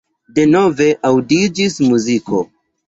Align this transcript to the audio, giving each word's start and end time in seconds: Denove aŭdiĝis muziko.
Denove 0.39 0.89
aŭdiĝis 1.11 1.81
muziko. 1.93 2.47